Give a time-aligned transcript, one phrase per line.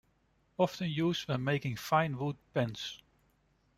[0.57, 3.03] Often used when making fine wood pens.